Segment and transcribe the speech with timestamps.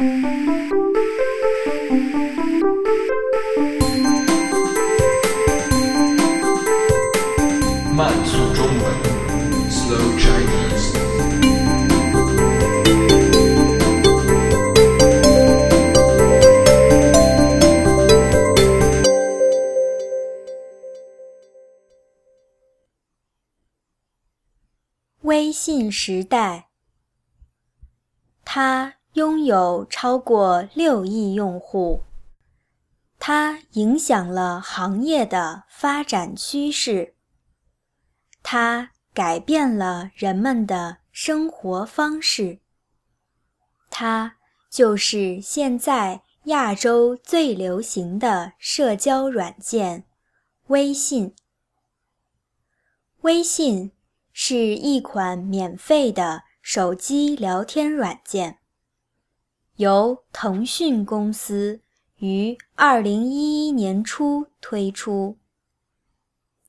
[0.00, 0.08] 慢
[8.24, 8.80] 速中文
[9.68, 10.96] ，Slow Chinese。
[25.20, 26.70] 微信时代，
[28.46, 32.04] 它拥有超过六亿用户，
[33.18, 37.14] 它影响了行业的发展趋势，
[38.42, 42.60] 它改变了人们的生活方式，
[43.90, 44.36] 它
[44.70, 50.04] 就是现在亚洲最流行的社交软件——
[50.68, 51.34] 微信。
[53.22, 53.92] 微信。
[54.32, 58.59] 是一款免费的手机聊天软件，
[59.80, 61.80] 由腾讯公司
[62.18, 65.38] 于二零一一年初推出。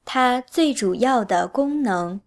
[0.05, 2.21] 它最主要的功能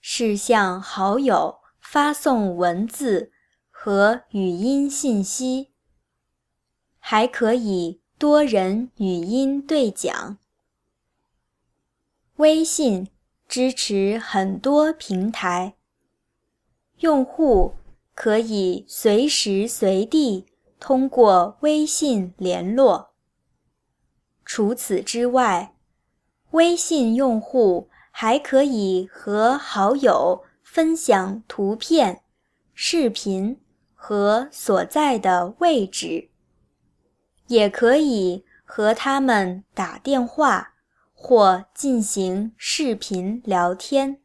[0.00, 3.30] 是向好友发送文字
[3.70, 5.70] 和语音信息，
[6.98, 10.38] 还可以多人语音对讲。
[12.36, 13.08] 微信。
[13.46, 15.74] 支持很多平台，
[17.00, 17.74] 用户
[18.14, 20.46] 可以随时随地
[20.80, 23.14] 通过微信联络。
[24.44, 25.76] 除此之外，
[26.50, 32.22] 微信用户还可以和好友分享图片、
[32.72, 33.60] 视频
[33.94, 36.30] 和所在的位置，
[37.48, 40.72] 也可以和他们打电话。
[41.26, 44.20] 或进行视频聊天。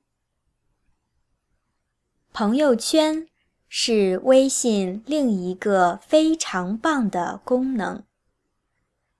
[2.33, 3.28] 朋友圈
[3.69, 8.03] 是微信另一个非常棒的功能，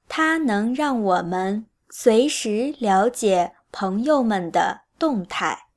[0.10, 5.68] 它能让我们随时了解朋友们的动态。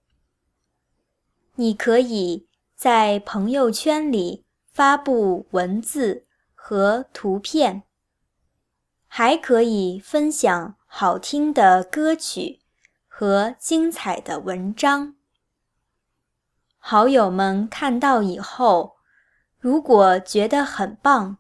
[1.54, 7.84] 你可以在朋友圈里发布文字和图片，
[9.06, 10.74] 还可以分享。
[10.94, 12.60] 好听的歌曲
[13.08, 15.16] 和精彩的文章，
[16.84, 18.96] 好友们看到以后，
[19.60, 21.38] 如果觉得很棒，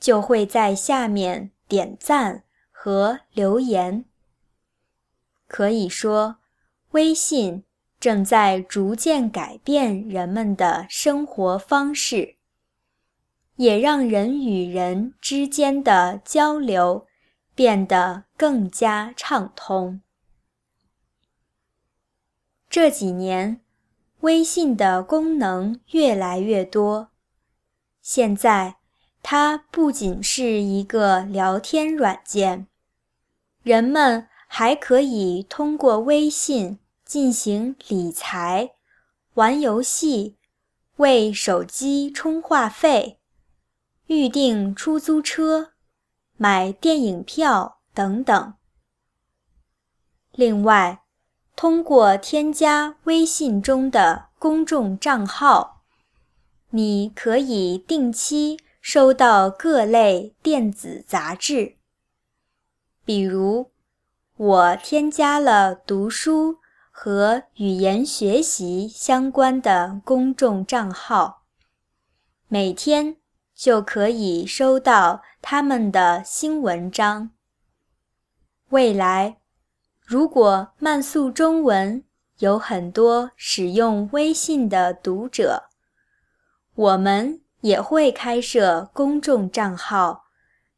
[0.00, 4.06] 就会在下面点赞和留言。
[5.46, 6.38] 可以说，
[6.92, 7.64] 微信
[8.00, 12.36] 正在逐渐改变人们的生活方式，
[13.56, 17.06] 也让人与人之间的交流。
[17.56, 20.00] 变得更加畅通。
[22.68, 23.60] 这几年，
[24.24, 27.10] 微信的功能越来越多。
[28.00, 28.76] 现在，
[29.22, 32.66] 它不仅是一个聊天软件，
[33.62, 38.70] 人们还可以通过微信进行理财、
[39.34, 40.38] 玩游戏、
[40.96, 43.20] 为手机充话费、
[44.06, 45.72] 预订出租车。
[46.36, 48.54] 买电影票等等。
[50.32, 51.03] 另外，
[51.56, 55.82] 通过添加微信中的公众账号，
[56.70, 61.76] 你可以定期收到各类电子杂志。
[63.04, 63.70] 比如，
[64.36, 66.58] 我添加了读书
[66.90, 71.42] 和语言学习相关的公众账号，
[72.48, 73.16] 每天。
[73.56, 77.30] 就可以收到他们的新文章。
[78.70, 79.36] 未来，
[80.04, 82.04] 如果慢速中文
[82.38, 85.70] 有很多使用微信的读者，
[86.74, 90.26] 我们也会开设公众账号，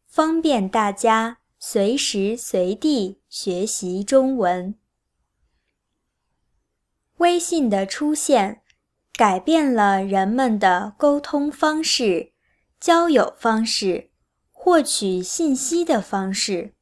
[0.06, 4.76] 方便大家随时随地学习中文。
[7.16, 8.62] 微信的出现，
[9.14, 12.32] 改变了人们的沟通方式。
[12.78, 14.10] 交友方式，
[14.52, 16.75] 获取信息的方式，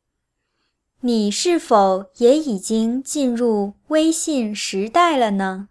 [1.06, 5.68] 你是否也已经进入微信时代了呢？